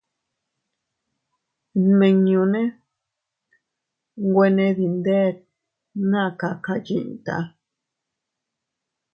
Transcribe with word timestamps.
Nmiñune 1.83 2.61
nwene 4.29 4.65
dindet 4.77 5.37
naa 6.09 6.29
kakayiʼta. 6.39 7.35